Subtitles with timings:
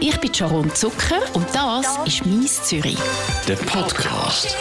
[0.00, 2.98] Ich bin Sharon Zucker und das ist «Mies Zürich».
[3.48, 4.56] Der Podcast.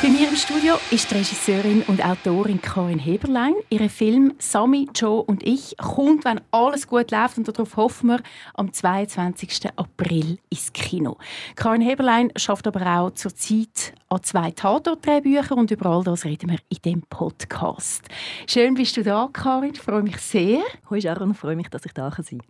[0.00, 3.54] Bei mir im Studio ist die Regisseurin und Autorin Karin Heberlein.
[3.70, 8.20] Ihr Film «Sami, Joe und ich» kommt, wenn alles gut läuft und darauf hoffen wir,
[8.54, 9.70] am 22.
[9.74, 11.18] April ins Kino.
[11.56, 16.58] Karin Heberlein schafft aber auch zurzeit an zwei Tatort-Drehbüchern und über all das reden wir
[16.68, 18.04] in dem Podcast.
[18.46, 19.72] Schön bist du da, Karin.
[19.74, 20.62] Ich freue mich sehr.
[20.88, 22.40] Hoi Sharon, ich freue mich, dass ich da sein kann.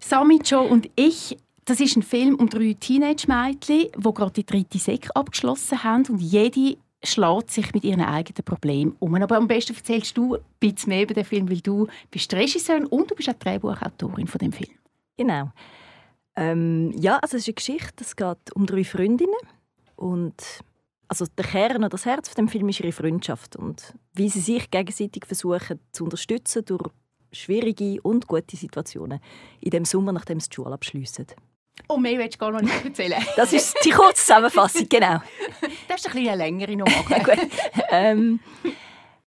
[0.00, 1.36] «Sami, Joe und ich»
[1.66, 6.18] Das ist ein Film um drei Teenage-Mädchen, die gerade die dritte Sek abgeschlossen haben und
[6.20, 9.14] jede schlägt sich mit ihren eigenen Problemen um.
[9.14, 12.86] Aber am besten erzählst du ein bisschen mehr über den Film, weil du bist Regisseurin
[12.86, 14.72] und du bist auch Drehbuchautorin von dem Film.
[15.16, 15.50] Genau.
[16.36, 19.34] Ähm, ja, also es ist eine Geschichte, es geht um drei Freundinnen
[19.96, 20.34] und
[21.08, 24.40] also der Kern oder das Herz von dem Film ist ihre Freundschaft und wie sie
[24.40, 26.88] sich gegenseitig versuchen zu unterstützen durch
[27.32, 29.20] schwierige und gute Situationen
[29.60, 31.26] in dem Sommer, nachdem sie die Schule abschliessen.
[31.88, 33.22] Und oh, mehr willst du gar noch nicht erzählen.
[33.36, 35.20] Das ist die kurze Zusammenfassung, genau.
[35.88, 37.50] das ist ein bisschen längere machen.
[37.90, 38.40] ähm,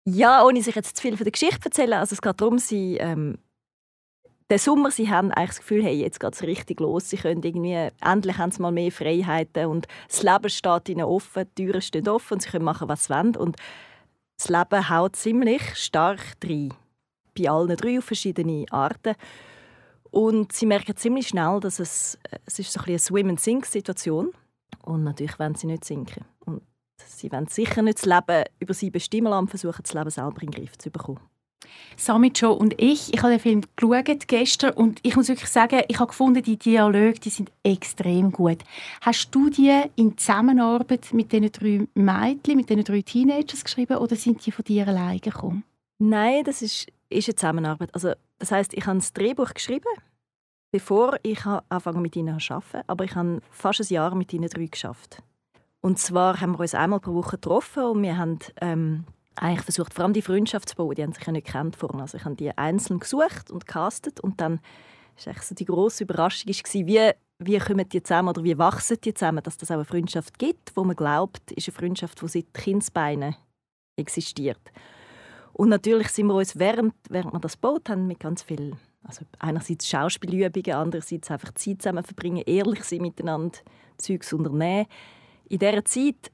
[0.05, 1.95] ja, ohne sich jetzt zu viel von der Geschichte zu erzählen.
[1.95, 3.39] Also es geht darum, sie, ähm,
[4.51, 7.09] den Sommer, sie haben eigentlich das Gefühl, hey, jetzt geht es richtig los.
[7.09, 11.47] Sie können irgendwie, endlich haben sie mal mehr Freiheiten und das Leben steht ihnen offen,
[11.57, 13.37] die Türen stehen offen und sie können machen, was sie wollen.
[13.37, 13.57] Und
[14.39, 16.75] das Leben haut ziemlich stark rein.
[17.36, 19.14] Bei allen drei auf verschiedene Arten.
[20.11, 24.33] Und sie merken ziemlich schnell, dass es, es ist so ein eine Swim-and-Sink-Situation
[24.83, 26.25] Und natürlich wollen sie nicht sinken.
[26.45, 26.62] Und
[26.97, 30.51] sie wollen sicher nicht das Leben über sie bestimmen lassen, versuchen das Leben selber in
[30.51, 31.20] den Griff zu bekommen.
[31.97, 35.83] Samit Joe und ich, ich habe den Film geschaut gestern und ich muss wirklich sagen,
[35.89, 38.58] ich habe gefunden, die Dialoge, die sind extrem gut.
[39.03, 44.17] Hast du die in Zusammenarbeit mit diesen drei Mädchen, mit diesen drei Teenagers geschrieben oder
[44.17, 45.64] sind die von dir alleine gekommen?
[46.03, 47.95] Nein, das ist, ist eine Zusammenarbeit.
[47.95, 49.93] Also, das heißt, ich habe das Drehbuch geschrieben,
[50.73, 52.83] bevor ich anfangen mit ihnen zu arbeiten.
[52.87, 55.23] Aber ich habe fast ein Jahr mit ihnen drei geschafft.
[55.83, 59.05] Und zwar haben wir uns einmal pro Woche getroffen und wir haben ähm,
[59.35, 60.95] eigentlich versucht, vor allem die Freundschaft zu bauen.
[60.95, 62.01] Die haben sich ja nicht gekannt vorher.
[62.01, 64.61] Also ich habe die einzeln gesucht und castet und dann
[65.24, 69.13] war so die grosse Überraschung war, wie, wie kommen die zusammen oder wie wachsen die
[69.13, 72.55] zusammen, dass das auch eine Freundschaft gibt, wo man glaubt, ist eine Freundschaft, die seit
[72.55, 73.36] Kindsbeinen
[73.97, 74.61] existiert.
[75.52, 79.24] Und natürlich sind wir uns, während, während wir das baut haben, mit ganz viel, also
[79.38, 83.58] einerseits Schauspielübungen, andererseits einfach Zeit zusammen verbringen, ehrlich sein miteinander,
[83.98, 84.86] Zeugs unternehmen.
[85.48, 86.30] In dieser Zeit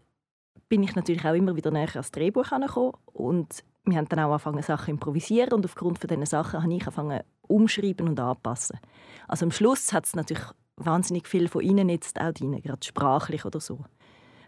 [0.68, 4.32] bin ich natürlich auch immer wieder näher ans Drehbuch gekommen und wir haben dann auch
[4.32, 8.80] angefangen, Sachen zu improvisieren und aufgrund von diesen Sachen habe ich angefangen, umschreiben und anpassen.
[9.28, 10.44] Also am Schluss hat es natürlich
[10.76, 13.84] wahnsinnig viel von ihnen jetzt auch drin, gerade sprachlich oder so.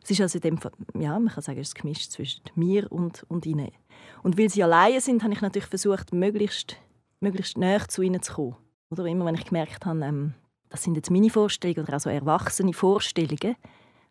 [0.03, 2.91] Es ist also in dem Fall, ja, man kann sagen, es ist gemischt zwischen mir
[2.91, 3.71] und, und ihnen.
[4.23, 6.77] Und weil sie alleine sind, habe ich natürlich versucht, möglichst,
[7.21, 8.57] möglichst näher zu ihnen zu kommen.
[8.91, 10.35] Oder immer, wenn ich gemerkt habe, ähm,
[10.69, 13.57] das sind jetzt meine Vorstellungen oder auch so erwachsene Vorstellungen,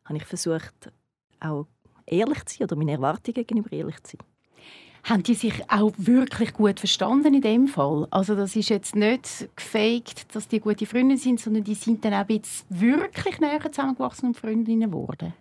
[0.06, 0.92] habe ich versucht,
[1.40, 1.68] auch
[2.06, 4.28] ehrlich zu sein oder meine Erwartungen gegenüber ehrlich zu sein.
[5.04, 8.08] Haben die sich auch wirklich gut verstanden in dem Fall?
[8.10, 12.14] Also das ist jetzt nicht gefaked, dass die gute Freunde sind, sondern die sind dann
[12.14, 15.34] auch jetzt wirklich näher zusammengewachsen und Freundinnen geworden?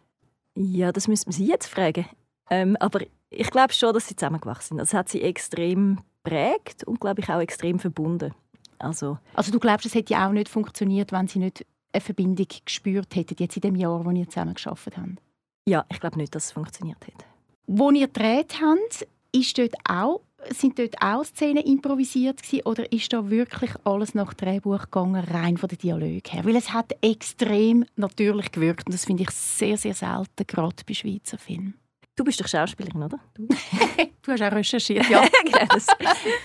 [0.56, 2.06] Ja, das müssen wir Sie jetzt fragen.
[2.50, 3.00] Ähm, aber
[3.31, 4.78] ich glaube schon, dass sie zusammengewachsen sind.
[4.78, 8.34] Das hat sie extrem prägt und glaube ich auch extrem verbunden.
[8.78, 12.47] Also, also du glaubst, es hätte ja auch nicht funktioniert, wenn sie nicht eine Verbindung
[12.65, 15.22] gespürt hätten, jetzt in dem Jahr, wo ihr zusammen geschafft habt?
[15.69, 17.25] Ja, ich glaube nicht, dass es funktioniert hätte.
[17.66, 20.21] Wo ihr gedreht habt, ist dort auch,
[20.51, 25.57] sind dort auch Szenen improvisiert gewesen, oder ist da wirklich alles nach Drehbuch gegangen, rein
[25.57, 26.45] von der Dialog her?
[26.45, 30.95] Weil es hat extrem natürlich gewirkt und das finde ich sehr, sehr selten, gerade bei
[30.95, 31.75] Schweizer Filmen.
[32.17, 33.19] Du bist doch Schauspielerin, oder?
[33.34, 33.47] Du,
[34.23, 35.27] du hast auch recherchiert, ja.
[35.45, 35.87] Genau, das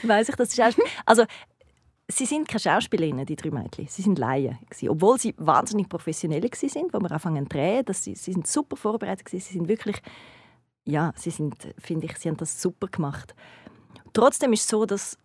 [0.04, 1.24] weiss ich, dass du Schauspielerin Also,
[2.10, 3.88] sie sind keine Schauspielerinnen, die drei Mädchen.
[3.88, 4.60] Sie sind Laien.
[4.88, 7.86] Obwohl sie wahnsinnig professionell waren, wo wir anfangen zu drehen.
[7.86, 9.30] Dass sie, sie sind super vorbereitet.
[9.30, 9.98] Sie sind wirklich,
[10.86, 13.34] ja, sie sind, finde ich, sie haben das super gemacht.
[14.14, 15.18] Trotzdem ist es so, dass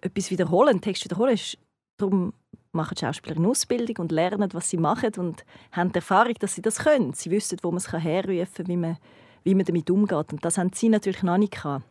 [0.00, 1.58] etwas wiederholen, Text wiederholen, ist,
[1.96, 2.32] darum
[2.72, 6.62] machen Schauspieler eine Ausbildung und lernen, was sie machen und haben die Erfahrung, dass sie
[6.62, 7.12] das können.
[7.12, 8.96] Sie wissen, wo man es herrufen kann, wie man
[9.44, 10.32] wie man damit umgeht.
[10.32, 11.84] Und das haben sie natürlich noch nicht gehabt.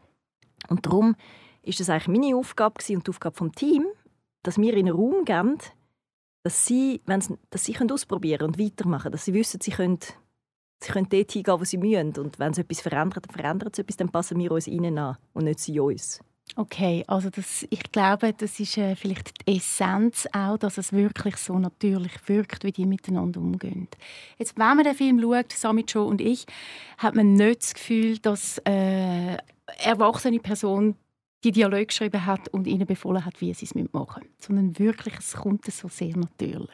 [0.69, 1.15] Und darum
[1.63, 3.87] ist es eigentlich meine Aufgabe und die Aufgabe des Teams,
[4.43, 5.57] dass wir ihnen Raum geben,
[6.43, 9.99] dass sie, wenn sie, dass sie können ausprobieren und weitermachen dass sie wissen, sie können,
[10.81, 12.17] sie können dort hingehen, wo sie müssen.
[12.17, 15.17] Und wenn sie etwas verändert, dann verändert sie etwas, dann passen wir uns ihnen an
[15.33, 16.19] und nicht sie uns.
[16.57, 21.37] Okay, also das, ich glaube, das ist äh, vielleicht die Essenz auch, dass es wirklich
[21.37, 23.87] so natürlich wirkt, wie die miteinander umgehen.
[24.37, 26.45] Jetzt, wenn man den Film schaut, Samit Joe und ich,
[26.97, 29.37] hat man nicht das Gefühl, dass äh,
[29.77, 30.95] erwachsene Person
[31.45, 34.35] die Dialoge geschrieben hat und ihnen befohlen hat, wie sie es machen müssen.
[34.39, 36.69] Sondern wirklich, es kommt so sehr natürlich.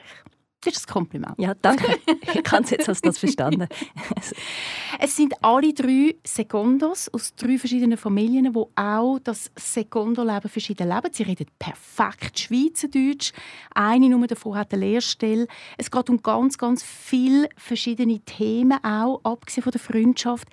[0.61, 1.35] Das ist ein Kompliment.
[1.37, 1.99] Ja, danke.
[2.33, 3.67] Ich habe es jetzt als das verstanden.
[4.99, 11.13] es sind alle drei Secondos aus drei verschiedenen Familien, die auch das Secondo-Leben verschieden leben.
[11.13, 13.33] Sie reden perfekt Schweizerdeutsch.
[13.75, 15.47] Eine nur davon hat eine Lehrstelle.
[15.77, 20.47] Es geht um ganz, ganz viele verschiedene Themen auch, abgesehen von der Freundschaft.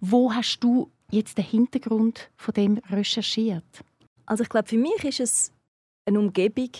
[0.00, 3.64] Wo hast du jetzt den Hintergrund von dem recherchiert?
[4.24, 5.52] Also ich glaube, für mich ist es
[6.06, 6.70] eine Umgebung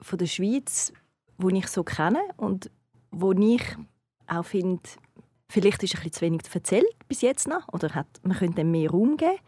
[0.00, 0.92] von der Schweiz,
[1.38, 2.70] die ich so kenne und
[3.10, 3.62] wo ich
[4.26, 4.82] auch finde,
[5.48, 8.70] vielleicht ist ein bisschen zu wenig erzählt bis jetzt noch oder hat, man könnte dem
[8.70, 9.38] mehr Raum geben.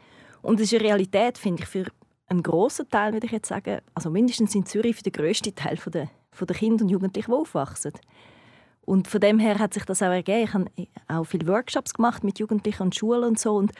[0.42, 1.86] Und es ist eine Realität, finde ich, für
[2.26, 5.76] einen grossen Teil, würde ich jetzt sagen, also mindestens in Zürich für den grössten Teil
[5.86, 6.08] der,
[6.40, 7.92] der Kinder und Jugendlichen, die aufwachsen.
[8.82, 10.70] Und von dem her hat sich das auch ergeben.
[10.76, 13.72] Ich habe auch viele Workshops gemacht mit Jugendlichen und Schulen und so und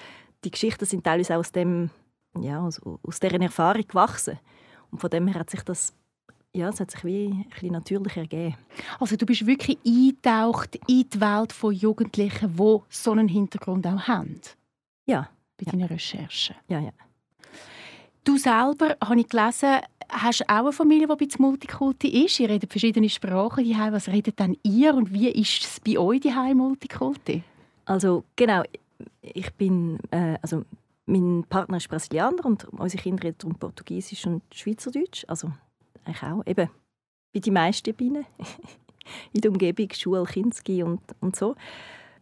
[0.45, 1.91] die Geschichten sind teilweise aus dem
[2.39, 4.39] ja, aus, aus deren Erfahrung gewachsen.
[4.91, 5.95] Und von dem her hat sich das
[6.53, 8.57] ja, es hat sich wie ein bisschen natürlich ergeben.
[8.99, 14.09] Also du bist wirklich eingetaucht in die Welt von Jugendlichen, die so einen Hintergrund auch
[14.09, 14.41] haben?
[15.07, 15.29] Ja.
[15.57, 15.73] Bei ja.
[15.73, 16.57] deinen Recherchen?
[16.69, 16.93] Ja, ja.
[18.25, 22.41] Du selber, habe ich gelesen, hast auch eine Familie, die ein bisschen Multikulti ist.
[22.41, 23.93] Ihr redet verschiedene Sprachen hier.
[23.93, 27.43] Was redet dann ihr und wie ist es bei euch die Multikulti?
[27.85, 28.63] Also genau,
[29.23, 30.65] ich bin, äh, also
[31.07, 35.25] mein Partner ist Brasilianer und unsere Kinder reden Portugiesisch und Schweizerdeutsch.
[35.27, 35.53] Also
[36.05, 36.71] eigentlich auch eben
[37.33, 38.27] wie die meisten Bienen
[39.33, 41.55] in der Umgebung, Schule, Kinski und, und so.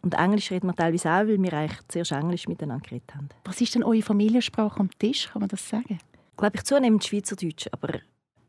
[0.01, 3.29] Und Englisch reden wir teilweise auch, weil wir eigentlich zuerst Englisch miteinander geredet haben.
[3.43, 5.97] Was ist denn eure Familiensprache am Tisch, kann man das sagen?
[6.37, 7.99] Glaube ich zunehmend Schweizerdeutsch, aber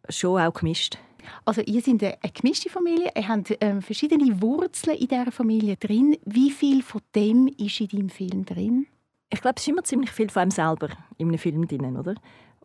[0.08, 0.98] schon auch gemischt.
[1.44, 6.16] Also ihr seid eine gemischte Familie, ihr habt ähm, verschiedene Wurzeln in dieser Familie drin.
[6.24, 8.86] Wie viel von dem ist in deinem Film drin?
[9.28, 10.88] Ich glaube, es ist immer ziemlich viel von einem selber
[11.18, 12.14] in einem Film drin, oder?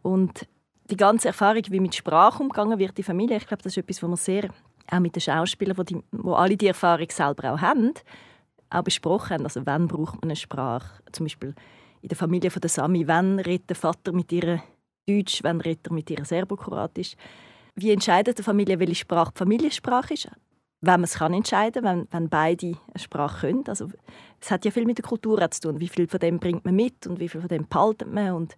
[0.02, 0.48] Und
[0.90, 4.04] die ganze Erfahrung, wie mit Sprache umgegangen wird in Familie, ich glaube, das ist etwas,
[4.04, 4.50] was man sehr
[4.92, 7.94] auch mit den Schauspielern, wo, die, wo alle die Erfahrung selber auch haben,
[8.70, 9.44] auch besprochen haben.
[9.44, 11.02] Also wann braucht man eine Sprache?
[11.12, 11.56] Zum Beispiel
[12.02, 14.62] in der Familie von der Sami, wann redet der Vater mit ihr
[15.08, 17.16] Deutsch, wann redet er mit ihr Serbokroatisch?
[17.76, 20.30] Wie entscheidet die Familie, welche Sprache die Familiensprache ist?
[20.82, 23.64] Wenn man es kann entscheiden, wenn, wenn beide eine Sprache können.
[23.68, 23.90] Also,
[24.40, 25.80] es hat ja viel mit der Kultur zu tun.
[25.80, 28.56] Wie viel von dem bringt man mit und wie viel von dem behaltet man und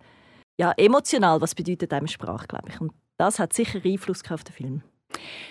[0.57, 2.81] ja, emotional, was bedeutet einem Sprache, glaube ich.
[2.81, 4.83] Und das hat sicher Einfluss auf den Film.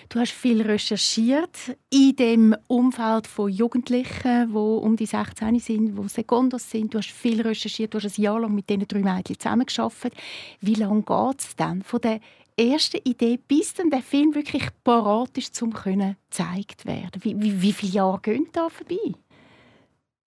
[0.09, 6.09] Du hast viel recherchiert in dem Umfeld von Jugendlichen, die um die 16 sind, die
[6.09, 6.93] Sekundos sind.
[6.93, 10.13] Du hast viel recherchiert, du hast ein Jahr lang mit diesen drei Mädchen zusammengearbeitet.
[10.61, 12.19] Wie lange geht es dann von der
[12.57, 17.23] ersten Idee, bis dann der Film wirklich parat ist, um gezeigt werden?
[17.23, 19.13] Wie, wie, wie viele Jahre gehen da vorbei?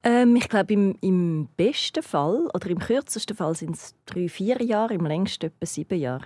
[0.02, 4.62] Ähm, ich glaube, im, im besten Fall oder im kürzesten Fall sind es drei, vier
[4.62, 6.25] Jahre, im längsten etwa sieben Jahre.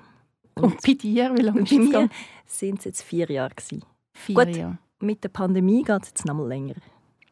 [0.55, 2.09] Und, Und bei dir, wie lange ist es Bei
[2.47, 3.55] sind es jetzt vier Jahre.
[3.55, 3.85] Gewesen.
[4.13, 4.79] Vier Gut, Jahre.
[5.01, 6.75] Mit der Pandemie geht es jetzt noch mal länger,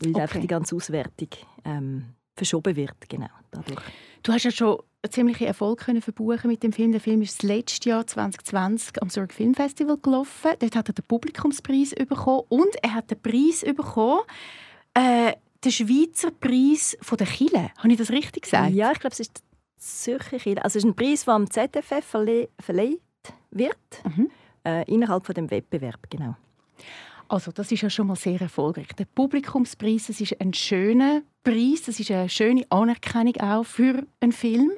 [0.01, 0.21] weil okay.
[0.21, 1.29] einfach die ganze Auswertung
[1.65, 3.09] ähm, verschoben wird.
[3.09, 3.81] Genau, dadurch.
[4.25, 4.79] Du hast ja schon
[5.09, 6.93] ziemlichen Erfolg können verbuchen mit dem Film.
[6.93, 10.53] Der Film ist das letzte Jahr 2020 am Zurich Film Festival gelaufen.
[10.59, 14.23] Dort hat er den Publikumspreis bekommen und er hat den Preis bekommen
[14.95, 15.33] äh,
[15.65, 17.71] der Schweizer Preis von der Chile.
[17.79, 18.73] Habe ich das richtig gesagt?
[18.73, 19.43] Ja, ich glaube, es ist der
[19.77, 20.65] Zürcher Chile.
[20.65, 23.01] Also es ist ein Preis, der am ZFF verle verleiht
[23.51, 24.31] wird, mhm.
[24.65, 26.37] äh, innerhalb von dem Wettbewerb, genau.
[27.29, 28.89] Also das ist ja schon mal sehr erfolgreich.
[28.99, 34.33] Der Publikumspreis, das ist ein schöner Preis, das ist eine schöne Anerkennung auch für einen
[34.33, 34.73] Film.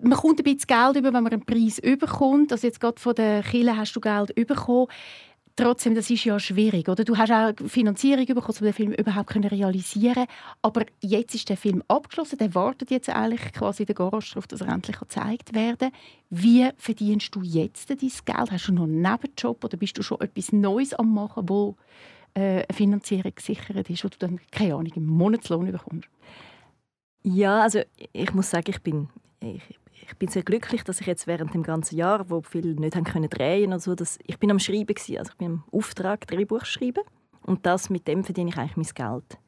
[0.00, 2.52] Man kommt ein bisschen Geld über, wenn man einen Preis überkommt.
[2.52, 4.88] Also jetzt gerade von der Kille hast du Geld bekommen.
[5.60, 7.04] Trotzdem, das ist ja schwierig, oder?
[7.04, 10.26] Du hast auch Finanzierung bekommen, um den Film überhaupt realisieren.
[10.62, 12.38] Aber jetzt ist der Film abgeschlossen.
[12.38, 15.90] Der wartet jetzt eigentlich quasi der Gorosch darauf, dass er endlich gezeigt werden
[16.30, 18.50] Wie verdienst du jetzt dein Geld?
[18.50, 21.76] Hast du noch einen Nebenjob oder bist du schon etwas Neues am machen, wo
[22.34, 26.08] äh, eine Finanzierung gesichert ist, wo du dann keine Ahnung im Monatslohn bekommst?
[27.22, 27.80] Ja, also
[28.12, 29.08] ich muss sagen, ich bin
[29.40, 29.60] ich,
[30.02, 33.04] ich bin sehr glücklich, dass ich jetzt während dem ganzen Jahr, wo viele nicht haben
[33.04, 35.18] können drehen und so, dass ich bin am Schreiben gewesen.
[35.18, 37.04] also ich bin am Auftrag Drehbuch schreiben
[37.42, 39.38] und das mit dem verdiene ich eigentlich mein Geld,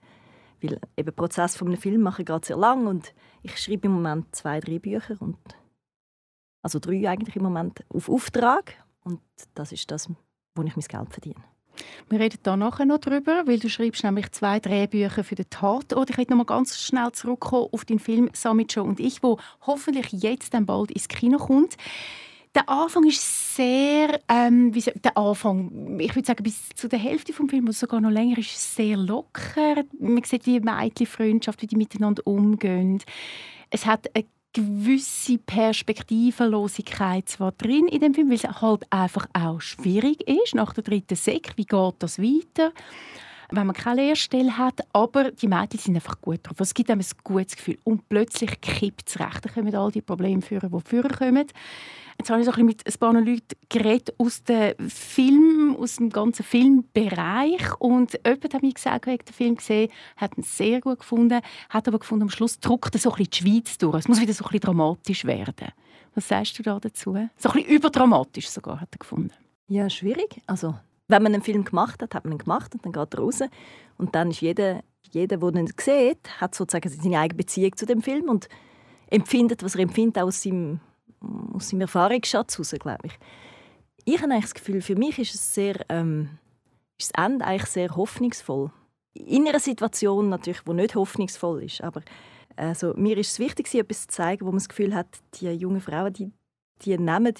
[0.60, 3.92] weil eben der Prozess von einem Film mache gerade sehr lang und ich schreibe im
[3.92, 5.38] Moment zwei, drei Bücher und
[6.62, 9.20] also drei eigentlich im Moment auf Auftrag und
[9.54, 10.08] das ist das,
[10.54, 11.51] wo ich mein Geld verdiene.
[12.08, 16.10] Wir reden da nachher noch drüber, weil du schreibst nämlich zwei Drehbücher für den Tatort.
[16.10, 19.38] Ich möchte noch mal ganz schnell zurückkommen auf den Film Summit Joe und ich, wo
[19.66, 21.76] hoffentlich jetzt dann bald ins Kino kommt.
[22.54, 26.98] Der Anfang ist sehr, ähm, wie soll, der Anfang, ich würde sagen bis zu der
[26.98, 29.84] Hälfte vom Film, oder sogar noch länger, ist sehr locker.
[29.98, 33.02] Man sieht die Mädchen-Freundschaft, wie die miteinander umgehen.
[33.70, 39.60] Es hat eine gewisse Perspektivenlosigkeit zwar drin in dem Film, weil es halt einfach auch
[39.60, 41.52] schwierig ist nach der dritten Sek.
[41.56, 42.72] Wie geht das weiter?
[43.52, 46.58] Wenn man keine Lehrstelle hat, aber die Mädchen sind einfach gut drauf.
[46.60, 47.78] Es gibt einem ein gutes Gefühl.
[47.84, 49.44] Und plötzlich kippt es recht.
[49.44, 51.46] Dann kommen all die Probleme führen, die führen kommen.
[52.18, 56.10] Jetzt habe ich so ein mit ein paar Leuten geredet aus dem Film, aus dem
[56.10, 60.80] ganzen Filmbereich und jemand hat mir gesagt, er hat den Film gesehen, hat ihn sehr
[60.80, 61.40] gut gefunden,
[61.70, 63.96] hat aber gefunden, am Schluss druckt er so ein die Schweiz durch.
[63.96, 65.68] Es muss wieder so ein dramatisch werden.
[66.14, 67.16] Was sagst du da dazu?
[67.38, 69.32] So ein überdramatisch sogar, hat er gefunden.
[69.68, 70.42] Ja, schwierig.
[70.46, 70.74] Also,
[71.12, 73.40] wenn man einen Film gemacht hat, hat man ihn gemacht und dann geht er raus.
[73.98, 78.02] Und dann ist jeder, jeder der ihn sieht, hat sozusagen seine eigene Beziehung zu dem
[78.02, 78.48] Film und
[79.08, 80.80] empfindet, was er empfindet, aus seinem
[81.52, 83.18] aus seinem Erfahrungsschatz heraus, glaube ich.
[84.04, 86.38] Ich habe eigentlich das Gefühl, für mich ist es sehr, ähm,
[86.98, 88.72] ist das Ende eigentlich sehr hoffnungsvoll.
[89.14, 92.00] In einer Situation natürlich, die nicht hoffnungsvoll ist, aber
[92.56, 95.80] also, mir ist es wichtig, etwas zu zeigen, wo man das Gefühl hat, die jungen
[95.80, 96.32] Frauen, die,
[96.82, 97.34] die nehmen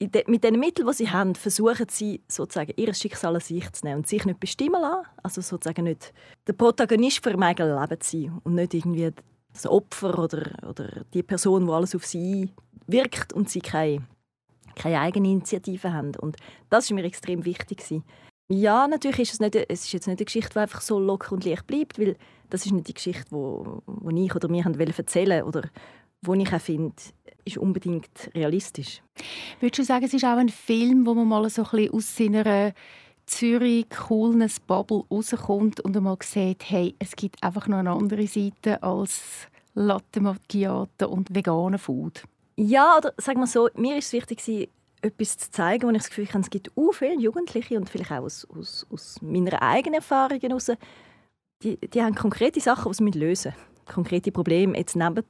[0.00, 3.98] mit den Mitteln, die sie haben, versuchen sie sozusagen ihr Schicksal an sich zu nehmen
[3.98, 5.06] und sich nicht bestimmen lassen.
[5.22, 6.12] Also sozusagen nicht
[6.46, 9.12] der Protagonist für eigenes Leben zu sein und nicht irgendwie
[9.52, 12.50] das Opfer oder, oder die Person, die alles auf sie
[12.86, 14.02] wirkt und sie keine,
[14.74, 16.14] keine eigene Initiative haben.
[16.16, 16.36] Und
[16.70, 17.82] das ist mir extrem wichtig.
[18.48, 21.32] Ja, natürlich ist es, nicht, es ist jetzt nicht eine Geschichte, die einfach so locker
[21.32, 22.16] und leicht bleibt, weil
[22.50, 25.62] das ist nicht die Geschichte, die wo ich oder mir erzählen oder
[26.26, 26.94] wo ich auch finde,
[27.44, 29.02] ist unbedingt realistisch.
[29.60, 32.16] Würdest du sagen, es ist auch ein Film, wo man mal so ein bisschen aus
[32.16, 32.72] seiner
[33.26, 38.82] Zürich Coolness Bubble rauskommt und einmal sieht, hey, es gibt einfach noch eine andere Seite
[38.82, 42.24] als Latte Macchiato und veganen Food?
[42.56, 44.70] Ja, oder sagen wir so, mir ist es wichtig,
[45.02, 48.12] etwas zu zeigen, wo ich das Gefühl habe, es gibt auch viele Jugendliche und vielleicht
[48.12, 50.70] auch aus, aus, aus meiner eigenen Erfahrung heraus,
[51.62, 53.73] die, die haben konkrete Sachen, die sie lösen müssen.
[53.86, 54.76] Konkrete Probleme.
[54.78, 55.24] Jetzt neben,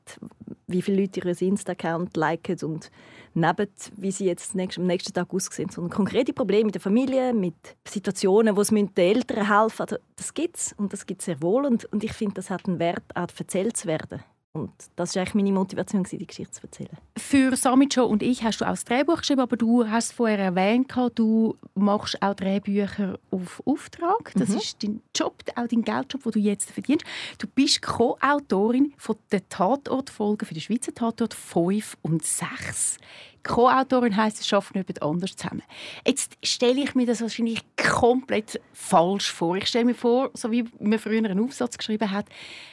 [0.66, 2.90] wie viele Leute ihren Insta-Account liken und
[3.34, 5.70] neben, wie sie jetzt am nächsten Tag aussehen.
[5.70, 7.54] Sondern konkrete Probleme mit der Familie, mit
[7.86, 11.42] Situationen, wo es den Eltern helfen also, Das gibt es und das gibt es sehr
[11.42, 11.64] wohl.
[11.64, 14.22] Und, und ich finde, das hat einen Wert, auch erzählt zu werden.
[14.56, 16.96] Und das war eigentlich meine Motivation, die Geschichte zu erzählen.
[17.16, 20.94] Für Samicho und ich hast du auch das Drehbuch geschrieben, aber du hast vorher erwähnt,
[21.16, 24.32] du machst auch Drehbücher auf Auftrag.
[24.36, 24.56] Das mhm.
[24.58, 27.04] ist dein Job, auch dein Geldjob, den du jetzt verdienst.
[27.38, 32.98] Du bist Co-Autorin von der Tatortfolgen für die Schweizer Tatort 5 und 6.
[33.44, 35.62] Co-Autorin heisst, es schaffen jemand anders zusammen.
[36.06, 39.56] Jetzt stelle ich mir das wahrscheinlich komplett falsch vor.
[39.56, 42.26] Ich stelle mir vor, so wie man früher einen Aufsatz geschrieben hat,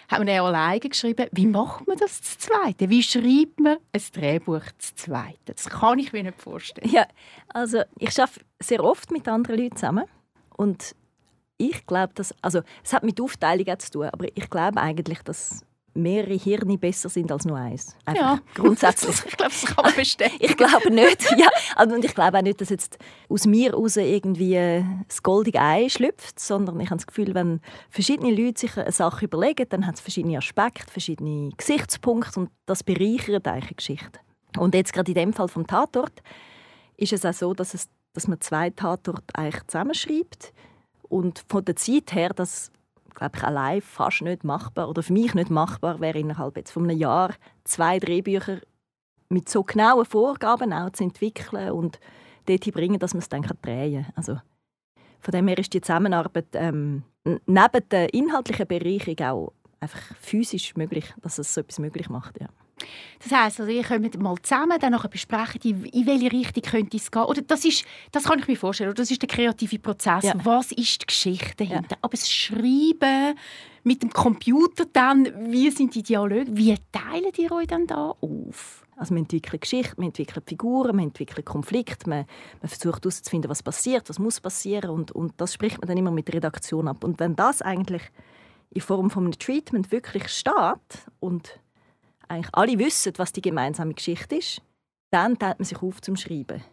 [0.07, 1.27] hat man er alleine geschrieben.
[1.31, 2.89] Wie macht man das zu Zweite?
[2.89, 5.53] Wie schreibt man ein Drehbuch zu Zweite?
[5.53, 6.89] Das kann ich mir nicht vorstellen.
[6.89, 7.05] Ja,
[7.49, 10.05] also ich arbeite sehr oft mit anderen Leuten zusammen
[10.55, 10.95] und
[11.57, 15.63] ich glaube, dass, also es hat mit Aufteilung zu tun, aber ich glaube eigentlich, dass
[15.93, 17.95] mehrere Hirne besser sind als nur eins.
[18.05, 18.39] Einfach ja.
[18.55, 19.15] grundsätzlich.
[19.25, 20.37] ich glaube, das kann man bestätigen.
[20.45, 21.31] ich glaube nicht.
[21.37, 22.97] Ja, also, und ich glaube auch nicht, dass jetzt
[23.29, 28.31] aus mir heraus irgendwie das goldige Ei schlüpft, sondern ich habe das Gefühl, wenn verschiedene
[28.31, 33.47] Leute sich eine Sache überlegen, dann hat es verschiedene Aspekte, verschiedene Gesichtspunkte und das bereichert
[33.47, 34.19] eigentlich eine Geschichte.
[34.57, 36.21] Und jetzt gerade in dem Fall vom Tatort
[36.97, 40.53] ist es auch so, dass, es, dass man zwei Tatort eigentlich zusammenschreibt
[41.03, 42.71] und von der Zeit her, dass
[43.13, 46.83] glaube ich, allein fast nicht machbar oder für mich nicht machbar wäre, innerhalb jetzt von
[46.83, 48.59] einem Jahr zwei Drehbücher
[49.29, 51.99] mit so genauen Vorgaben auch zu entwickeln und
[52.45, 54.13] dorthin bringen, dass man es dann drehen kann.
[54.15, 54.39] Also,
[55.19, 61.13] von dem her ist die Zusammenarbeit ähm, neben der inhaltlichen Bereicherung auch einfach physisch möglich,
[61.21, 62.39] dass es so etwas möglich macht.
[62.39, 62.47] Ja.
[63.23, 67.23] Das heisst, also ihr kommt mal zusammen, dann besprechen, in welche Richtung könnte es gehen.
[67.23, 68.93] Oder das, ist, das kann ich mir vorstellen.
[68.95, 70.23] Das ist der kreative Prozess.
[70.23, 70.33] Ja.
[70.43, 71.91] Was ist die Geschichte dahinter?
[71.91, 71.97] Ja.
[72.01, 73.37] Aber das Schreiben
[73.83, 76.45] mit dem Computer dann, wie sind die Dialoge?
[76.49, 78.83] Wie teilen die euch dann da auf?
[78.95, 82.25] Also man entwickelt Geschichte, man entwickelt Figuren, man entwickelt Konflikte, man,
[82.61, 86.11] man versucht herauszufinden, was passiert, was muss passieren und, und das spricht man dann immer
[86.11, 87.03] mit der Redaktion ab.
[87.03, 88.03] Und wenn das eigentlich
[88.69, 91.59] in Form von einem Treatment wirklich steht und
[92.31, 94.61] eigentlich alle wissen, was die gemeinsame Geschichte ist,
[95.11, 96.63] dann teilt man sich auf zum Schreiben.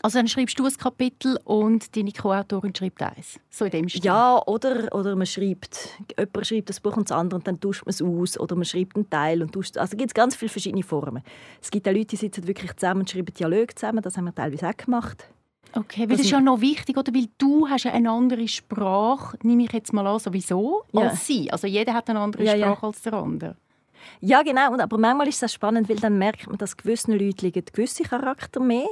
[0.00, 3.40] Also dann schreibst du ein Kapitel und deine Co-Autorin schreibt eins.
[3.50, 4.04] So in dem Stil.
[4.04, 7.84] Ja, oder, oder man schreibt, jemand schreibt das Buch und das andere und dann tauscht
[7.84, 8.38] man es aus.
[8.38, 11.24] Oder man schreibt einen Teil und tauscht Also gibt ganz viele verschiedene Formen.
[11.60, 14.00] Es gibt auch Leute, die sitzen wirklich zusammen und schreiben Dialoge zusammen.
[14.02, 15.26] Das haben wir teilweise auch gemacht.
[15.74, 17.12] Okay, weil das ist ja noch wichtig, oder?
[17.12, 21.02] Weil du hast ja eine andere Sprache, nehme ich jetzt mal an, sowieso, ja.
[21.02, 21.50] als sie.
[21.50, 22.88] Also jeder hat eine andere ja, Sprache ja.
[22.88, 23.56] als der andere.
[24.20, 24.74] Ja, genau.
[24.76, 28.60] Aber manchmal ist das spannend, weil dann merkt man, dass gewissen Leuten liegen gewisse Charakter
[28.60, 28.88] mehr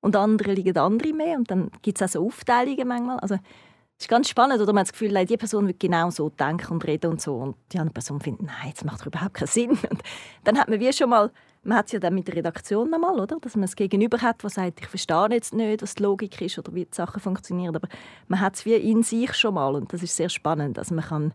[0.00, 1.36] und andere liegen andere mehr.
[1.36, 3.18] Und dann gibt es auch so Aufteilungen manchmal.
[3.20, 6.30] Also, es ist ganz spannend, oder man hat das Gefühl, die Person wird genau so
[6.30, 7.34] denken und reden und so.
[7.34, 9.70] Und die andere Person findet, nein, das macht überhaupt keinen Sinn.
[9.90, 10.02] Und
[10.44, 11.30] dann hat man wie schon mal
[11.62, 13.38] man hat es ja dann mit der Redaktion einmal, oder?
[13.40, 16.58] Dass man es gegenüber hat, was sagt, ich verstehe jetzt nicht, was die Logik ist
[16.58, 17.76] oder wie die Sachen funktionieren.
[17.76, 17.88] Aber
[18.28, 20.78] man hat es wie in sich schon mal und das ist sehr spannend.
[20.78, 21.34] Also man kann,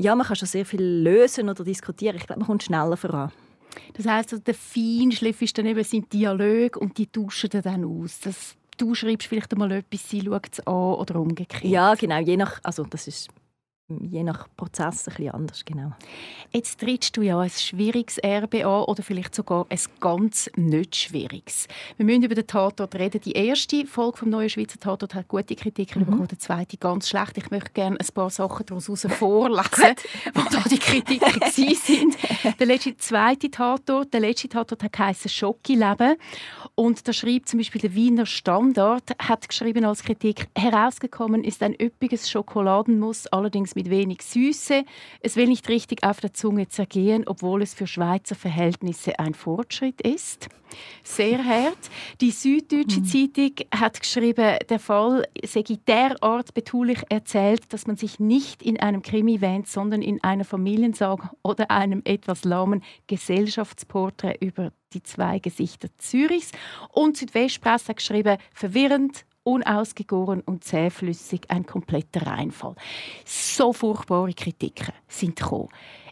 [0.00, 2.16] ja, man kann schon sehr viel lösen oder diskutieren.
[2.16, 3.32] Ich glaube, man kommt schneller voran.
[3.94, 8.20] Das heisst, also der Feinschliff ist dann eben sein Dialog und die tauschen dann aus.
[8.20, 11.64] Das, du schreibst vielleicht einmal etwas, sie schaut es an oder umgekehrt.
[11.64, 12.18] Ja, genau.
[12.18, 13.28] Je nach, also das ist
[13.88, 15.92] je nach Prozess ein bisschen anders, genau.
[16.52, 21.68] Jetzt trittst du ja ein schwieriges Erbe an oder vielleicht sogar ein ganz nicht schwieriges.
[21.96, 23.20] Wir müssen über den Tatort reden.
[23.20, 26.06] Die erste Folge vom neuen Schweizer Tatort hat gute Kritiken mhm.
[26.06, 27.38] bekommen, die zweite ganz schlecht.
[27.38, 29.94] Ich möchte gerne ein paar Sachen daraus vorlesen,
[30.34, 32.16] wo da die Kritiken sind.
[32.58, 36.16] Der letzte zweite Tatort, der letzte Tatort hat geheißen Schocki-Leben
[36.74, 41.74] und da schreibt zum Beispiel der Wiener Standard, hat geschrieben als Kritik, herausgekommen ist ein
[41.80, 44.84] üppiges Schokoladenmus, allerdings mit wenig Süße.
[45.20, 50.00] Es will nicht richtig auf der Zunge zergehen, obwohl es für Schweizer Verhältnisse ein Fortschritt
[50.00, 50.48] ist.
[51.04, 51.78] Sehr hart.
[52.20, 53.04] Die Süddeutsche mhm.
[53.04, 59.02] Zeitung hat geschrieben, der Fall sei derart betulich erzählt, dass man sich nicht in einem
[59.02, 65.88] Krimi wähnt, sondern in einer Familiensage oder einem etwas lahmen Gesellschaftsporträt über die zwei Gesichter
[65.98, 66.52] Zürichs.
[66.92, 72.74] Und Südwestpresse hat geschrieben, verwirrend, unausgegoren und zähflüssig, ein kompletter Reinfall.
[73.24, 75.68] So furchtbare Kritiken sind gekommen.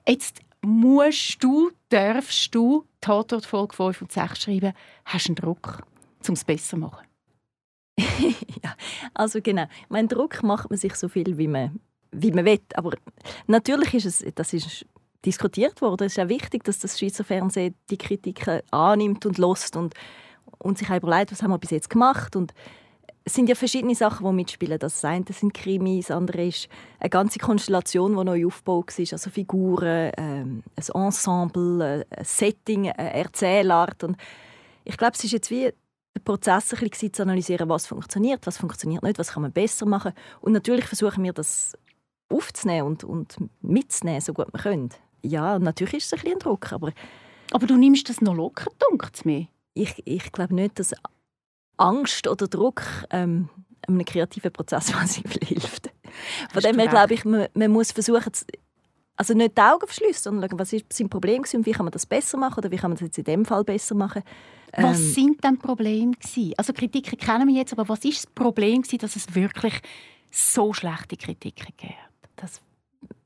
[0.06, 4.72] Jetzt musst du, darfst du Tatort Folge 5 und 6 schreiben.
[5.04, 5.82] Hast einen Druck,
[6.28, 7.06] um es besser zu machen?
[7.98, 8.74] ja,
[9.12, 9.66] also genau.
[9.88, 11.80] Mein Druck macht man sich so viel, wie man,
[12.12, 12.60] wie man will.
[12.74, 12.92] Aber
[13.46, 14.86] natürlich ist es, das ist
[15.24, 16.04] diskutiert worden.
[16.04, 19.94] Es ist auch wichtig, dass das Schweizer Fernsehen die Kritiken annimmt und lost und,
[20.58, 22.54] und sich auch überlegt, was haben wir bis jetzt gemacht und
[23.26, 24.78] es sind ja verschiedene Sachen, die mitspielen.
[24.78, 26.68] Das eine sind Krimis, das andere ist
[27.00, 29.14] eine ganze Konstellation, die neu aufgebaut ist.
[29.14, 34.04] Also Figuren, ähm, ein Ensemble, ein Setting, eine Erzählart.
[34.04, 34.16] Und
[34.84, 35.72] ich glaube, es ist jetzt wie
[36.14, 39.86] der Prozess ein bisschen zu analysieren, was funktioniert, was funktioniert nicht, was kann man besser
[39.86, 40.12] machen.
[40.42, 41.78] Und natürlich versuchen wir das
[42.28, 44.90] aufzunehmen und, und mitzunehmen, so gut wir können.
[45.22, 46.92] Ja, natürlich ist es ein bisschen ein Druck, aber...
[47.52, 49.46] Aber du nimmst das noch locker, dunkt es mir?
[49.74, 50.94] Ich, ich glaube nicht, dass
[51.76, 53.48] Angst oder Druck ähm,
[53.86, 55.90] einem kreativen Prozess wahnsinnig hilft.
[56.52, 58.30] Von dem her glaube ich, man, man, muss versuchen,
[59.16, 61.92] also nicht die Augen verschließen, sondern schauen, was ist sein Problem und wie kann man
[61.92, 64.22] das besser machen oder wie kann man das jetzt in dem Fall besser machen.
[64.76, 66.52] Was ähm, sind denn Probleme gewesen?
[66.56, 69.74] Also Kritiken kennen wir jetzt, aber was ist das Problem gewesen, dass es wirklich
[70.30, 71.94] so schlechte Kritiken gibt?
[72.36, 72.60] Das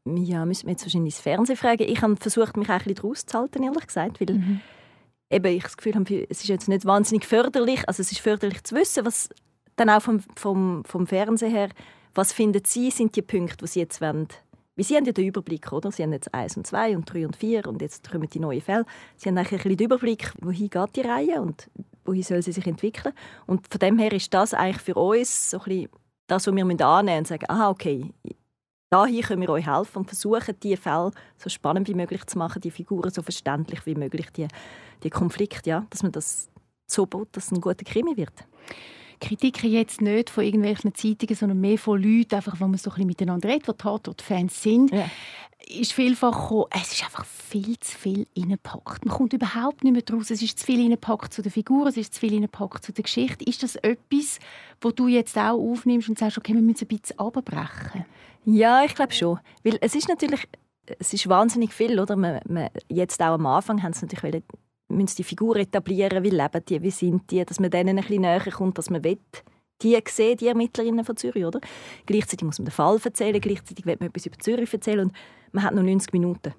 [0.05, 1.83] ja, müssen wir jetzt wahrscheinlich ins Fernsehen fragen.
[1.87, 4.61] Ich habe versucht, mich ein bisschen daraus zu halten, ehrlich gesagt, weil mhm
[5.31, 7.87] eben ich das Gefühl habe, es ist jetzt nicht wahnsinnig förderlich.
[7.89, 9.29] Also es ist förderlich zu wissen, was
[9.77, 11.69] dann auch vom, vom, vom Fernsehen her,
[12.15, 14.29] was finden Sie, sind die Punkte, die Sie jetzt wollen,
[14.77, 15.91] weil Sie haben ja den Überblick, oder?
[15.91, 18.61] Sie haben jetzt eins und zwei und drei und vier und jetzt kommen die neuen
[18.61, 18.87] Fälle.
[19.17, 21.69] Sie haben eigentlich ein den Überblick, wohin geht die Reihe und
[22.05, 23.15] wohin soll sie sich entwickeln.
[23.47, 25.89] Und von dem her ist das eigentlich für uns so ein bisschen
[26.27, 28.13] das, was wir annehmen müssen und sagen, aha, okay,
[28.91, 32.63] Daher können wir euch helfen und versuchen, diese Fälle so spannend wie möglich zu machen,
[32.63, 34.49] die Figuren so verständlich wie möglich, die,
[35.03, 36.49] die Konflikte, ja, dass man das
[36.87, 38.33] so baut, dass es ein guter Krimi wird.
[39.21, 42.95] Kritiken jetzt nicht von irgendwelchen Zeitungen, sondern mehr von Leuten, einfach, wo man so ein
[42.95, 44.93] bisschen miteinander redet, die Tatort-Fans sind.
[44.93, 45.07] Ja.
[45.69, 49.05] Ist vielfach gekommen, es ist einfach viel zu viel reingepackt.
[49.05, 50.31] Man kommt überhaupt nicht mehr draus.
[50.31, 53.03] Es ist zu viel reingepackt zu den Figuren, es ist zu viel reingepackt zu der
[53.03, 53.45] Geschichte.
[53.45, 54.39] Ist das etwas,
[54.81, 58.05] wo du jetzt auch aufnimmst und sagst, okay, wir müssen ein bisschen abbrechen?
[58.45, 59.41] Ja, ich glaube schon.
[59.63, 60.49] Weil es ist natürlich
[60.99, 62.17] es ist wahnsinnig viel, oder?
[62.17, 64.43] Man, man, jetzt auch am Anfang haben sie natürlich
[64.89, 68.23] müssen die Figuren etablieren, wie leben die, wie sind die, dass man denen ein bisschen
[68.23, 69.19] näher kommt, dass man will,
[69.83, 71.61] die sehen, die Ermittlerinnen von Zürich, oder?
[72.07, 75.13] Gleichzeitig muss man den Fall erzählen, gleichzeitig will man etwas über Zürich erzählen und
[75.53, 76.55] man hat noch 90 Minuten.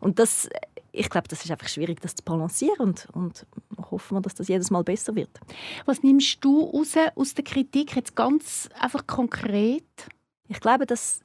[0.00, 0.48] Und das,
[0.90, 3.46] ich glaube, das ist einfach schwierig, das zu balancieren und, und
[3.90, 5.38] hoffen wir, dass das jedes Mal besser wird.
[5.84, 9.84] Was nimmst du raus aus der Kritik jetzt ganz einfach konkret?
[10.48, 11.20] Ich glaube, dass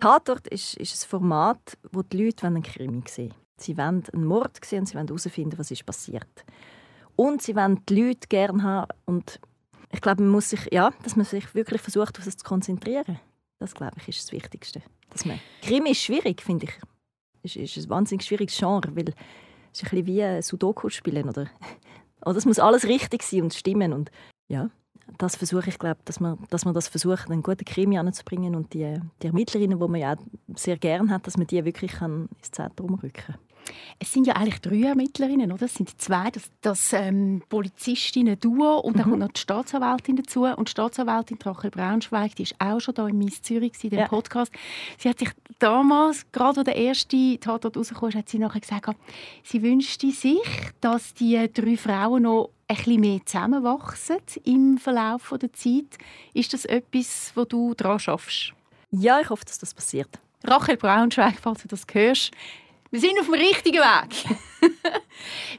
[0.00, 4.62] Tatort ist, ist ein Format, wo die Leute einen Krimi sehen Sie wollen einen Mord
[4.64, 6.44] sehen und sie wollen herausfinden, was ist passiert.
[7.16, 8.92] Und sie wollen die Leute gerne haben.
[9.06, 9.40] Und
[9.92, 13.18] ich glaube, man muss sich, ja, dass man sich wirklich versucht, auf das zu konzentrieren.
[13.58, 14.82] Das, glaube ich, ist das Wichtigste.
[15.10, 16.72] Dass man Krimi ist schwierig, finde ich.
[17.42, 19.14] Es ist, ist ein wahnsinnig schwieriges Genre, weil es
[19.80, 21.28] ist ein bisschen wie ein Sudoku spielen.
[21.28, 21.48] Oder,
[22.36, 23.94] es muss alles richtig sein und stimmen.
[23.94, 24.10] Und
[24.48, 24.70] ja,
[25.18, 28.74] das versuche ich, glaube, dass man, dass man das versucht, einen guten Krimi anzubringen und
[28.74, 30.16] die, die Ermittlerinnen, die man ja
[30.54, 33.36] sehr gerne hat, dass man die wirklich ins Zentrum rücken kann.
[33.98, 35.66] Es sind ja eigentlich drei Ermittlerinnen, oder?
[35.66, 39.10] Es sind zwei, das, das ähm, Polizistinnen-Duo und dann mhm.
[39.10, 40.44] kommt noch die Staatsanwältin dazu.
[40.44, 44.00] Und die Staatsanwältin Rachel Braunschweig, die ist auch schon da in Miss Zürich in dem
[44.00, 44.08] ja.
[44.08, 44.52] Podcast.
[44.98, 48.96] Sie hat sich damals, gerade als der erste Tatort ist, hat sie nachher gesagt,
[49.42, 50.40] sie wünschte sich,
[50.80, 55.98] dass die drei Frauen noch ein bisschen mehr zusammenwachsen im Verlauf der Zeit.
[56.34, 58.52] Ist das etwas, wo du daran schaffst?
[58.90, 60.08] Ja, ich hoffe, dass das passiert.
[60.44, 62.30] Rachel Braunschweig, falls du das hörst,
[62.96, 64.38] wir sind auf dem richtigen Weg.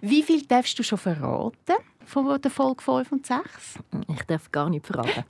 [0.01, 3.45] Wie viel darfst du schon verraten von der Folge 5 und 6?
[4.07, 5.23] Ich darf gar nicht verraten.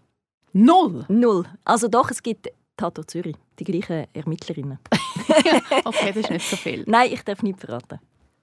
[0.53, 1.03] Null?
[1.09, 1.45] Null.
[1.65, 4.79] Also doch, es gibt Tato Zürich, die gleichen Ermittlerinnen.
[5.83, 6.85] okay, das ist nicht so viel.
[6.87, 7.99] Nein, ich darf nicht verraten.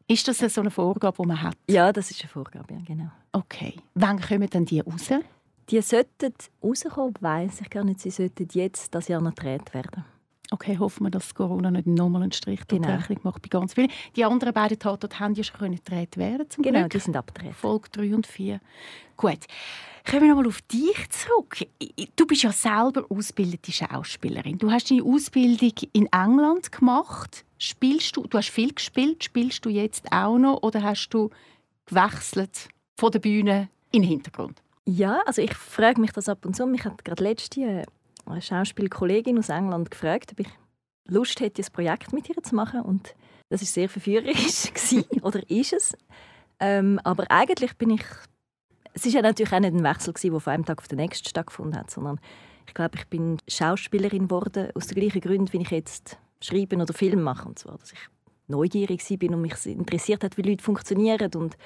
[0.06, 1.56] Ist das so eine Vorgabe, die man hat?
[1.66, 3.10] Ja, das ist eine Vorgabe, ja, genau.
[3.32, 3.76] Okay.
[3.94, 5.08] Wann kommen dann die raus?
[5.70, 8.00] Die sollten rauskommen, weiss ich gar nicht.
[8.00, 10.04] Sie sollten jetzt das Jahr noch gedreht werden.
[10.54, 12.94] Okay, hoffen wir, dass Corona nicht nochmal einen Strich durch genau.
[12.94, 13.90] die Rechnung macht bei ganz vielen.
[14.14, 16.92] Die anderen beiden Tatorte haben ja schon gedreht werden zum Genau, Glück.
[16.92, 17.54] die sind abgedreht.
[17.54, 18.60] Folge 3 und 4.
[19.16, 19.40] Gut.
[20.08, 21.66] Kommen wir nochmal auf dich zurück.
[22.14, 24.58] Du bist ja selber ausgebildete Schauspielerin.
[24.58, 27.44] Du hast deine Ausbildung in England gemacht.
[27.58, 31.30] Spielst du, du hast viel gespielt, spielst du jetzt auch noch oder hast du
[31.86, 34.62] gewechselt von der Bühne in den Hintergrund?
[34.86, 36.64] Ja, also ich frage mich das ab und zu.
[36.66, 37.84] Mich hat gerade letzte
[38.26, 40.48] eine Schauspielkollegin aus England gefragt, ob ich
[41.06, 42.80] Lust hätte, ein Projekt mit ihr zu machen.
[42.80, 43.14] Und
[43.50, 44.72] das ist sehr verführerisch
[45.22, 45.96] oder ist es.
[46.60, 48.04] Ähm, aber eigentlich bin ich.
[48.96, 51.28] Es ist ja natürlich auch nicht ein Wechsel der von einem Tag auf den nächsten
[51.28, 52.20] stattgefunden hat, sondern
[52.66, 56.94] ich glaube, ich bin Schauspielerin geworden aus den gleichen Gründen, wie ich jetzt schreiben oder
[56.94, 57.48] Film mache.
[57.48, 57.98] Und zwar, dass ich
[58.46, 61.56] neugierig bin und mich interessiert hat, wie Leute funktionieren und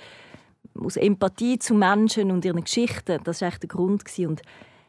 [0.74, 3.20] aus Empathie zu Menschen und ihren Geschichten.
[3.24, 4.04] Das war eigentlich der Grund.
[4.18, 4.42] Und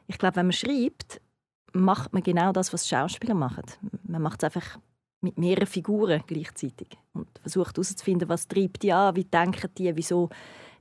[0.08, 1.22] ich glaube, wenn man schreibt,
[1.74, 3.64] macht man genau das, was Schauspieler machen.
[4.04, 4.80] Man macht es einfach
[5.22, 10.30] mit mehreren Figuren gleichzeitig und versucht herauszufinden, was treibt die an, wie denken die, wieso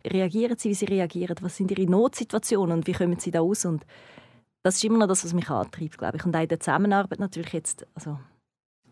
[0.04, 3.64] reagieren sie, wie sie reagieren, was sind ihre Notsituationen und wie kommen sie da aus
[3.64, 3.84] und
[4.62, 6.24] das ist immer noch das, was mich antreibt, glaube ich.
[6.24, 8.18] Und auch in der Zusammenarbeit natürlich jetzt, also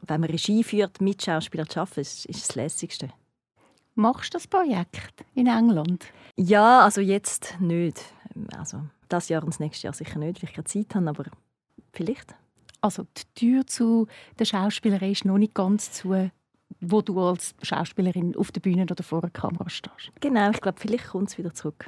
[0.02, 3.10] wenn man Regie führt, mit Schauspielern zu arbeiten, ist, ist das Lässigste.
[3.94, 6.06] Machst du das Projekt in England?
[6.36, 8.04] Ja, also jetzt nicht.
[8.56, 11.24] Also das Jahr und das nächste Jahr sicher nicht, weil ich keine Zeit habe, aber
[11.96, 12.34] Vielleicht?
[12.82, 14.06] Also die Tür zu
[14.38, 16.30] der Schauspielerei ist noch nicht ganz zu,
[16.80, 20.12] wo du als Schauspielerin auf der Bühne oder vor der Kamera stehst.
[20.20, 21.86] Genau, ich glaube, vielleicht kommt es wieder zurück.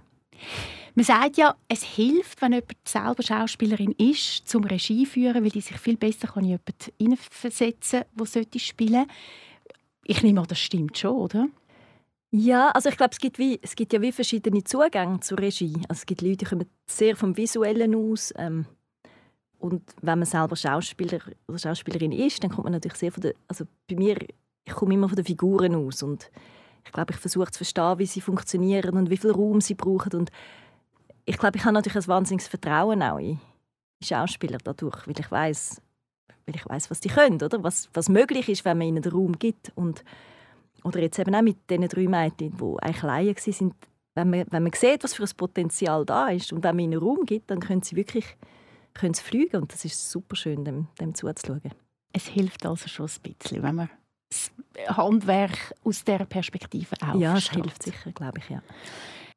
[0.94, 5.60] Man sagt ja, es hilft, wenn jemand selber Schauspielerin ist, zum Regie führen, weil die
[5.60, 9.06] sich viel besser kann in jemanden hineinversetzen kann, der spielen
[10.04, 11.48] Ich nehme an, das stimmt schon, oder?
[12.30, 15.74] Ja, also ich glaube, es gibt, wie, es gibt ja wie verschiedene Zugänge zur Regie.
[15.88, 18.32] Also es gibt Leute, die kommen sehr vom Visuellen aus.
[18.36, 18.66] Ähm,
[19.58, 21.18] und wenn man selber Schauspieler
[21.48, 24.16] oder Schauspielerin ist, dann kommt man natürlich sehr von der, also bei mir,
[24.64, 26.30] ich komme immer von den Figuren aus und
[26.84, 30.14] ich glaube, ich versuche zu verstehen, wie sie funktionieren und wie viel Raum sie brauchen.
[30.14, 30.30] Und
[31.24, 33.38] ich glaube, ich habe natürlich ein wahnsinniges Vertrauen auch in
[34.02, 35.82] Schauspieler dadurch, weil ich weiß,
[36.46, 37.62] weil ich weiß, was die können, oder?
[37.62, 39.72] Was, was möglich ist, wenn man ihnen den Raum gibt.
[39.74, 40.04] Und
[40.84, 43.74] oder jetzt eben auch mit den drei Mädchen, die eigentlich Laien sind,
[44.14, 47.00] wenn man, wenn man sieht, was für ein Potenzial da ist und wenn man ihnen
[47.00, 48.36] Raum gibt, dann können sie wirklich
[48.98, 51.72] können sie fliegen und das ist super schön, dem, dem zuzuschauen.
[52.12, 53.90] Es hilft also schon ein bisschen, wenn man
[54.28, 54.50] das
[54.96, 58.62] Handwerk aus dieser Perspektive auch Ja, es hilft sicher, glaube ich, ja.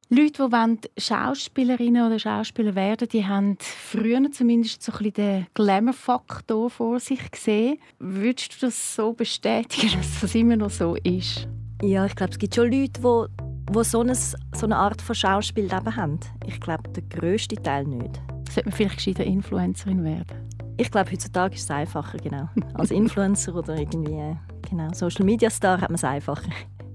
[0.10, 6.70] Leute, die Schauspielerinnen oder Schauspieler werden die haben früher zumindest so ein bisschen den Glamour-Faktor
[6.70, 7.80] vor sich gesehen.
[7.98, 11.48] Würdest du das so bestätigen, dass das immer noch so ist?
[11.82, 15.16] Ja, ich glaube, es gibt schon Leute, die, die so, eine, so eine Art von
[15.16, 16.20] Schauspiel haben.
[16.46, 18.22] Ich glaube, der grösste Teil nicht
[18.52, 20.50] sollte man vielleicht gescheiter Influencerin werden?
[20.78, 22.50] Ich glaube, heutzutage ist es einfacher, genau.
[22.74, 24.36] Als Influencer oder irgendwie äh,
[24.68, 26.50] genau, Social Media Star hat man es einfacher.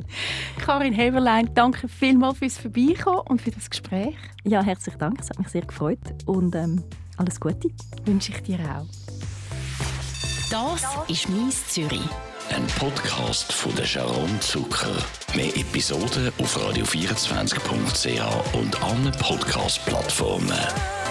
[0.59, 4.17] Karin Heberlein, danke vielmals fürs Vorbeikommen und für das Gespräch.
[4.45, 6.83] Ja, herzlichen Dank, es hat mich sehr gefreut und ähm,
[7.17, 7.69] alles Gute.
[8.05, 8.87] Wünsche ich dir auch.
[10.51, 12.09] Das ist «Mies Zürich».
[12.51, 14.97] Ein Podcast von der Sharon Zucker.
[15.35, 21.06] Mehr Episoden auf radio24.ch und allen Podcast-Plattformen.